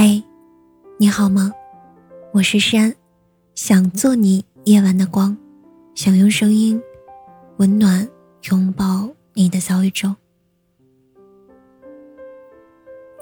[0.00, 0.22] 嗨，
[0.96, 1.52] 你好吗？
[2.32, 2.94] 我是山，
[3.56, 5.36] 想做你夜晚的光，
[5.96, 6.80] 想用声音
[7.56, 8.08] 温暖
[8.48, 10.14] 拥抱你的小宇宙。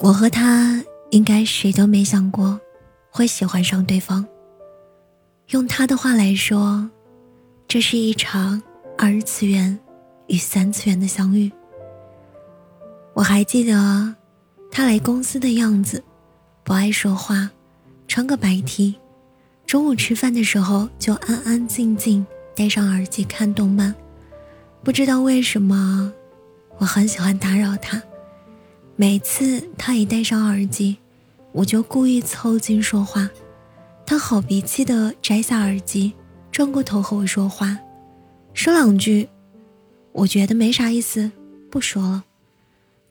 [0.00, 2.60] 我和他应该谁都没想过
[3.10, 4.22] 会喜欢上对方。
[5.48, 6.86] 用他的话来说，
[7.66, 8.62] 这是一场
[8.98, 9.78] 二次元
[10.26, 11.50] 与三次元的相遇。
[13.14, 14.14] 我还记得
[14.70, 16.04] 他来公司的样子。
[16.68, 17.48] 不爱说话，
[18.08, 18.94] 穿个白 T，
[19.64, 23.94] 中午吃饭的时候就安安静静戴上耳机看动漫。
[24.84, 26.12] 不知道为什么，
[26.76, 28.02] 我很喜欢打扰他。
[28.96, 30.98] 每次他一戴上耳机，
[31.52, 33.30] 我就故意凑近说话。
[34.04, 36.12] 他好脾气的摘下耳机，
[36.52, 37.78] 转过头和我说话，
[38.52, 39.26] 说两句，
[40.12, 41.32] 我觉得没啥意思，
[41.70, 42.24] 不说了。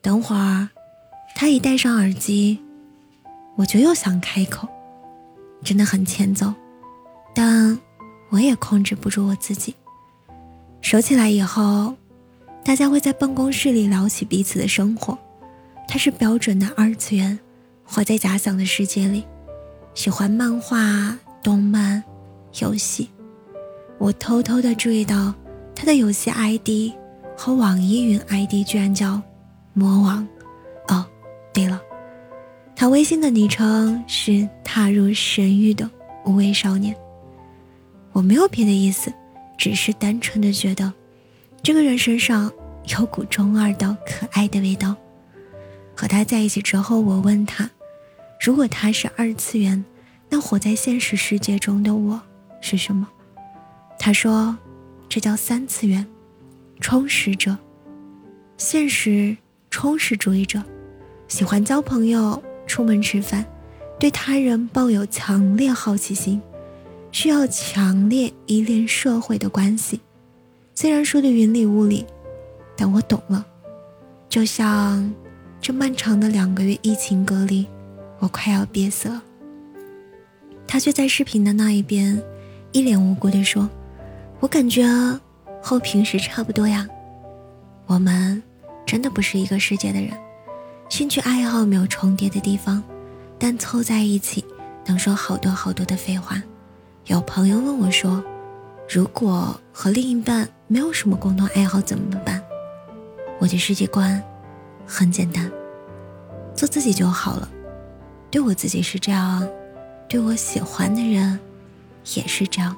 [0.00, 0.68] 等会儿，
[1.34, 2.60] 他一戴上耳机。
[3.58, 4.68] 我就又想开口，
[5.64, 6.54] 真的很欠揍，
[7.34, 7.76] 但
[8.28, 9.74] 我也控制不住我自己。
[10.80, 11.92] 熟起来以后，
[12.64, 15.18] 大家会在办公室里聊起彼此的生活。
[15.88, 17.36] 他是标准的二次元，
[17.84, 19.24] 活在假想的世界里，
[19.92, 22.00] 喜欢漫画、动漫、
[22.60, 23.10] 游戏。
[23.98, 25.34] 我偷偷的注意到
[25.74, 26.94] 他的游戏 ID
[27.36, 29.20] 和网易云 ID 居然叫
[29.74, 30.24] “魔王”。
[30.86, 31.04] 哦，
[31.52, 31.82] 对了。
[32.80, 35.90] 他微信的昵称是“踏入神域的
[36.24, 36.94] 无畏少年”。
[38.14, 39.12] 我没有别的意思，
[39.58, 40.92] 只是单纯的觉得，
[41.60, 42.48] 这个人身上
[42.96, 44.94] 有股中二的可爱的味道。
[45.96, 47.68] 和他在一起之后，我问他，
[48.40, 49.84] 如果他是二次元，
[50.28, 52.20] 那活在现实世界中的我
[52.60, 53.08] 是什么？
[53.98, 54.56] 他说，
[55.08, 56.06] 这叫三次元，
[56.78, 57.58] 充实者，
[58.56, 59.36] 现实
[59.68, 60.62] 充实主义者，
[61.26, 62.40] 喜欢交朋友。
[62.68, 63.44] 出门吃饭，
[63.98, 66.40] 对他人抱有强烈好奇心，
[67.10, 70.00] 需要强烈依恋社会的关系。
[70.74, 72.06] 虽然说的云里雾里，
[72.76, 73.44] 但我懂了。
[74.28, 75.12] 就像
[75.60, 77.66] 这漫长的两个月疫情隔离，
[78.18, 79.22] 我快要憋死了。
[80.66, 82.22] 他却在视频的那一边，
[82.72, 83.68] 一脸无辜地说
[84.38, 84.84] ：“我感觉
[85.62, 86.86] 和平时差不多呀。
[87.86, 88.40] 我们
[88.84, 90.12] 真的不是一个世界的人。”
[90.88, 92.82] 兴趣爱好没有重叠的地方，
[93.38, 94.44] 但凑在一起
[94.86, 96.42] 能说好多好多的废话。
[97.06, 98.22] 有朋友问我说
[98.88, 102.42] ：“如果和另一半没有什么共同爱好怎么办？”
[103.38, 104.20] 我的世界观
[104.86, 105.50] 很简单，
[106.54, 107.48] 做自己就好了。
[108.30, 109.46] 对我自己是这样，
[110.08, 111.38] 对我喜欢的人
[112.14, 112.74] 也是这样。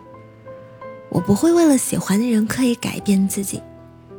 [1.10, 3.62] 我不会为了喜欢的人刻意改变自己，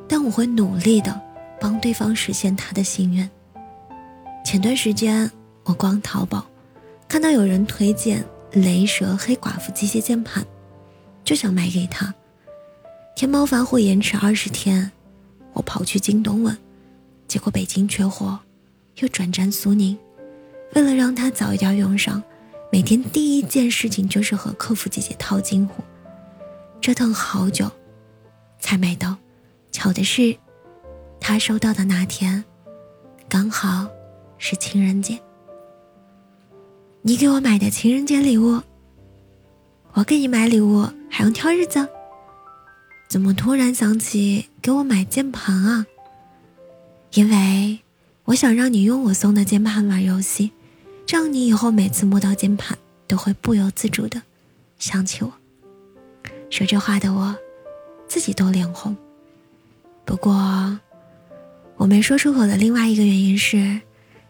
[0.07, 1.21] 但我会努力的
[1.59, 3.29] 帮对方实现他的心愿。
[4.43, 5.29] 前段时间，
[5.63, 6.45] 我逛淘宝，
[7.07, 10.45] 看到有人推荐雷蛇黑寡妇机械键盘，
[11.23, 12.13] 就想买给他。
[13.15, 14.91] 天猫发货延迟二十天，
[15.53, 16.57] 我跑去京东问，
[17.27, 18.37] 结果北京缺货，
[18.97, 19.97] 又转战苏宁。
[20.73, 22.21] 为了让他早一点用上，
[22.71, 25.83] 每天第一件事情就是和客服姐姐套近乎，
[26.81, 27.71] 折腾好久，
[28.59, 29.15] 才买到。
[29.71, 30.35] 巧的是，
[31.19, 32.43] 他收到的那天，
[33.29, 33.87] 刚好。
[34.43, 35.19] 是情人节，
[37.03, 38.59] 你给我买的情人节礼物，
[39.93, 41.87] 我给你买礼物还用挑日子？
[43.07, 45.85] 怎么突然想起给我买键盘啊？
[47.13, 47.81] 因为
[48.23, 50.49] 我想让你用我送的键盘玩游戏，
[51.05, 52.75] 这样你以后每次摸到键盘
[53.07, 54.23] 都会不由自主的
[54.79, 55.31] 想起我。
[56.49, 57.35] 说这话的我，
[58.07, 58.97] 自己都脸红。
[60.03, 60.79] 不过，
[61.77, 63.79] 我没说出口的另外一个原因是。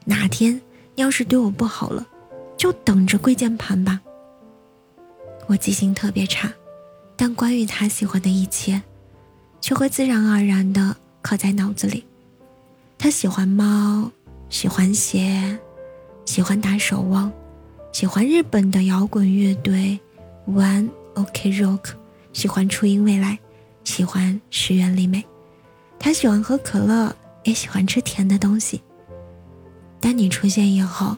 [0.05, 0.59] 哪天
[0.95, 2.05] 要是对我不好了，
[2.57, 4.01] 就等着跪键盘吧。
[5.47, 6.51] 我记性特别差，
[7.15, 8.81] 但关于他喜欢的一切，
[9.59, 12.03] 却会自然而然的刻在脑子里。
[12.97, 14.11] 他喜欢猫，
[14.49, 15.59] 喜欢鞋，
[16.25, 17.31] 喜欢打守望，
[17.91, 19.99] 喜欢日本的摇滚乐队
[20.47, 21.93] One Ok Rock，
[22.31, 23.37] 喜欢初音未来，
[23.83, 25.23] 喜欢石原里美。
[25.99, 28.81] 他喜欢喝可乐，也喜欢吃甜的东西。
[30.01, 31.15] 当你出现以后，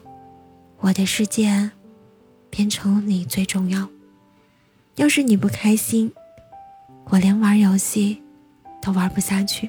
[0.80, 1.70] 我的世界
[2.50, 3.88] 变成你最重要。
[4.96, 6.12] 要是你不开心，
[7.06, 8.22] 我连玩游戏
[8.82, 9.68] 都玩不下去。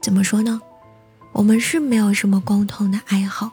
[0.00, 0.60] 怎么说呢？
[1.32, 3.50] 我们是没有什么共同的爱好，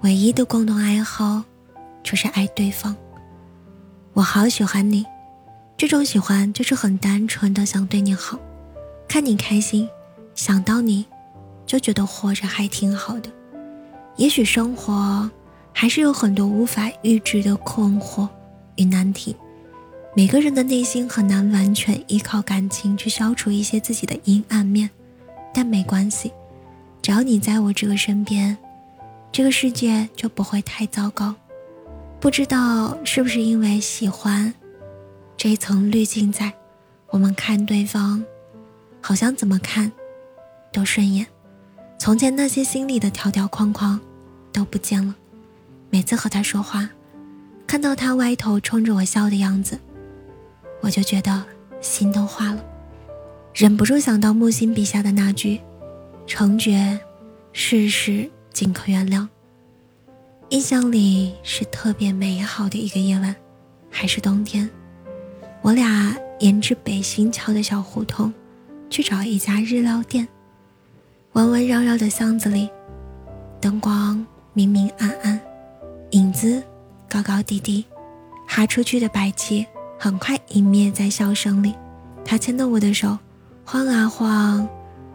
[0.00, 1.44] 唯一的共同爱好
[2.02, 2.96] 就是爱对方。
[4.14, 5.04] 我好喜欢你，
[5.76, 8.38] 这种喜欢就是很单纯的想对你好，
[9.06, 9.88] 看你开心，
[10.34, 11.04] 想到你。
[11.72, 13.30] 就觉得活着还挺好的，
[14.16, 15.30] 也许生活
[15.72, 18.28] 还是有很多无法预知的困惑
[18.76, 19.34] 与难题。
[20.14, 24.90] 每个人的内心很难完全依靠感情去消除一些自己的阴暗面，
[25.54, 26.30] 但没关系，
[27.00, 28.54] 只要你在我这个身边，
[29.32, 31.34] 这个世界就不会太糟糕。
[32.20, 34.52] 不知道是不是因为喜欢
[35.38, 36.52] 这一层滤镜在，
[37.08, 38.22] 我们看对方，
[39.00, 39.90] 好像怎么看
[40.70, 41.26] 都顺眼。
[42.02, 44.00] 从前那些心里的条条框框
[44.52, 45.14] 都不见了。
[45.88, 46.90] 每次和他说话，
[47.64, 49.78] 看到他歪头冲着我笑的样子，
[50.80, 51.44] 我就觉得
[51.80, 52.64] 心都化了，
[53.54, 55.60] 忍不住想到木心笔下的那句
[56.26, 56.98] ：“成觉，
[57.52, 59.28] 世事尽可原谅。”
[60.50, 63.32] 印象里是特别美好的一个夜晚，
[63.88, 64.68] 还是冬天。
[65.60, 68.34] 我俩沿着北新桥的小胡同，
[68.90, 70.26] 去找一家日料店。
[71.32, 72.68] 弯弯绕绕的巷子里，
[73.58, 75.40] 灯光明明暗暗，
[76.10, 76.62] 影子
[77.08, 77.86] 高高低低，
[78.46, 79.66] 哈出去的白气
[79.98, 81.74] 很快湮灭在笑声里。
[82.22, 83.18] 他牵着我的手，
[83.64, 84.68] 晃啊晃，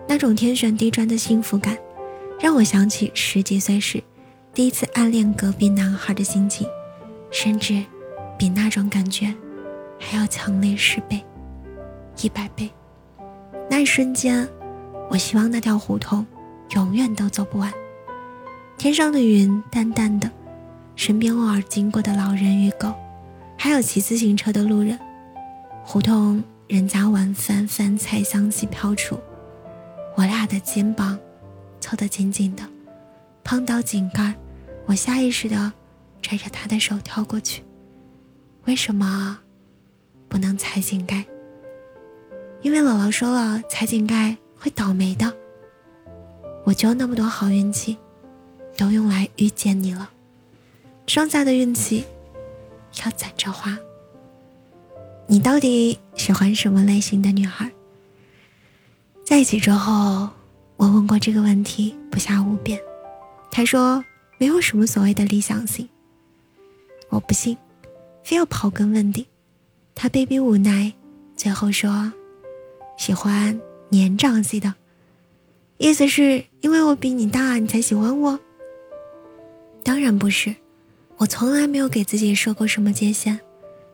[0.08, 1.78] 那种天旋地转的幸福感，
[2.40, 4.02] 让我想起十几岁时。
[4.56, 6.68] 第一次暗恋隔壁男孩的心情，
[7.30, 7.86] 甚至
[8.40, 9.32] 比那种感觉
[10.00, 11.24] 还要强烈十倍、
[12.24, 12.68] 一百倍。
[13.70, 14.50] 那一瞬间，
[15.10, 16.26] 我希望那条胡同
[16.72, 17.72] 永远都走不完。
[18.78, 20.30] 天上的云淡淡的，
[20.96, 22.94] 身边偶尔经过的老人与狗，
[23.58, 24.98] 还有骑自行车的路人。
[25.84, 29.18] 胡同人家晚饭饭菜香气飘出，
[30.16, 31.18] 我俩的肩膀
[31.80, 32.64] 凑得紧紧的，
[33.44, 34.36] 碰到井盖。
[34.86, 35.72] 我下意识的
[36.22, 37.64] 拽着他的手跳过去，
[38.66, 39.40] 为什么
[40.30, 41.26] 不能踩井盖？
[42.62, 45.32] 因为姥姥说了，踩井盖会倒霉的。
[46.66, 47.98] 我就那么多好运气，
[48.76, 50.10] 都用来遇见你了，
[51.06, 52.04] 剩下的运气
[53.04, 53.78] 要攒着花。
[55.28, 57.72] 你到底喜欢什么类型的女孩？
[59.24, 60.30] 在一起之后，
[60.76, 62.80] 我问过这个问题不下五遍，
[63.52, 64.04] 他说。
[64.40, 65.90] 没有什么所谓的理想型，
[67.10, 67.58] 我不信，
[68.24, 69.26] 非要刨根问底。
[69.96, 70.94] 他被逼无奈，
[71.36, 72.14] 最后说
[73.00, 74.74] ：“喜欢年长系的，
[75.78, 78.40] 意思是因为我比你大，你才喜欢我？”
[79.84, 80.56] 当然不是，
[81.18, 83.40] 我从来没有给自己设过什么界限，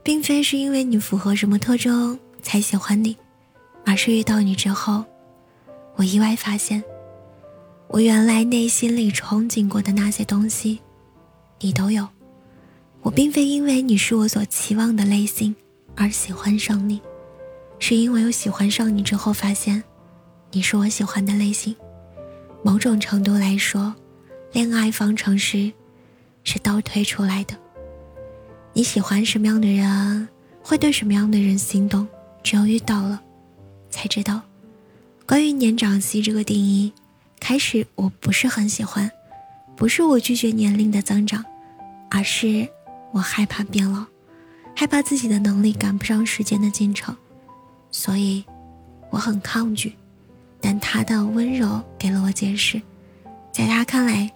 [0.02, 3.16] 并非是因为你符合什么特征才喜欢你，
[3.86, 5.06] 而是遇到你之后，
[5.96, 6.84] 我意外发现。
[7.90, 10.80] 我原来内心里憧憬过的那些东西，
[11.60, 12.08] 你都有。
[13.04, 15.56] 我并非因为你是我所期望的类型
[15.94, 17.00] 而喜欢上你，
[17.86, 19.84] 是因为我喜欢上你之后发现，
[20.54, 21.76] 你是我喜欢的类型。
[22.64, 23.94] 某种程度来说，
[24.54, 25.70] 恋爱方程式
[26.46, 27.54] 是倒推出来的。
[28.72, 30.26] 你喜欢什么样的人，
[30.64, 32.08] 会对什么样的人心动，
[32.42, 33.22] 只有遇到了，
[33.90, 34.40] 才知道。
[35.28, 36.94] 关于年长系这个定义。
[37.42, 39.12] 开始我不是很喜欢，
[39.76, 41.44] 不是我拒绝年龄的增长，
[42.10, 42.66] 而是
[43.12, 44.06] 我害怕变老，
[44.74, 47.14] 害怕自己的能力赶不上时间的进程，
[47.94, 48.44] 所以
[49.10, 49.96] 我很抗拒。
[50.60, 52.82] 但他的温柔给了我解释，
[53.52, 54.32] 在他看来，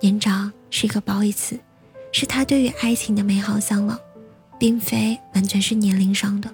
[0.00, 1.58] 年长是一个褒义词，
[2.10, 3.96] 是他对于爱情的美好向往，
[4.58, 6.52] 并非完全是年龄上的，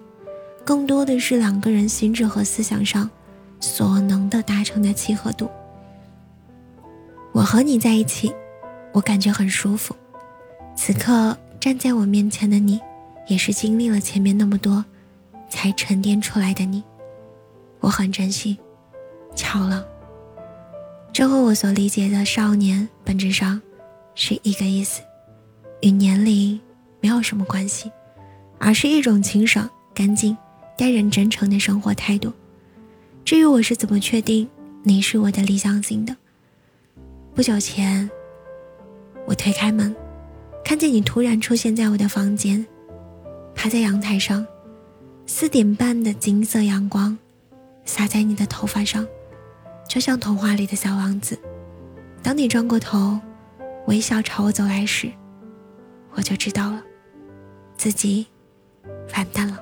[0.67, 3.11] 更多的是两个人心智和思想上
[3.59, 5.51] 所能的达成的契合度。
[7.33, 8.35] 我和你在一起，
[8.93, 9.97] 我感觉很舒服。
[10.77, 12.79] 此刻站在我面前的你，
[13.29, 14.85] 也是经历了前面那么多，
[15.49, 16.83] 才沉淀出来的你。
[17.81, 18.59] 我很珍惜。
[19.35, 19.87] 巧了，
[21.13, 23.61] 这和我所理解的少年本质上
[24.15, 25.03] 是一个意思，
[25.83, 26.59] 与年龄
[27.01, 27.93] 没有什么关系，
[28.59, 30.35] 而是一种清爽、干净、
[30.79, 32.33] 待人真诚的生活态度。
[33.27, 34.49] 至于我是怎么确定
[34.83, 36.17] 你是我的理想型的？
[37.35, 38.09] 不久前，
[39.27, 39.95] 我推开门，
[40.65, 42.67] 看见你突然出现在我的房间，
[43.55, 44.47] 趴在阳台上，
[45.29, 47.19] 四点半的金色阳光
[47.85, 49.05] 洒在你的头发上，
[49.89, 51.37] 就像童话里的小王子。
[52.23, 53.19] 当你转过头，
[53.89, 55.11] 微笑朝我走来时，
[56.13, 56.81] 我就知道了，
[57.77, 58.25] 自己
[59.17, 59.59] 完蛋了。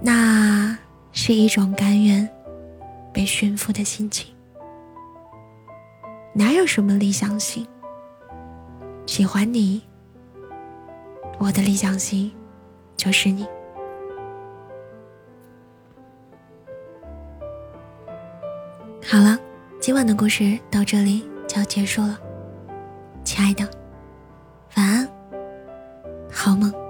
[0.00, 0.78] 那
[1.10, 2.28] 是一种甘愿
[3.12, 4.32] 被驯服的心情。
[6.32, 7.66] 哪有什么理想型？
[9.06, 9.82] 喜欢你，
[11.38, 12.30] 我的理想型
[12.96, 13.44] 就是你。
[19.86, 22.18] 今晚的故事到这里就要结束了
[23.22, 23.64] 亲爱的
[24.74, 25.08] 晚安
[26.28, 26.85] 好梦。